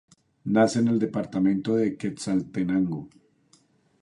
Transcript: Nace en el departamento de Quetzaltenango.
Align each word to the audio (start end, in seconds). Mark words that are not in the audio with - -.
Nace 0.53 0.79
en 0.79 0.87
el 0.87 0.97
departamento 0.97 1.75
de 1.75 1.95
Quetzaltenango. 1.95 3.07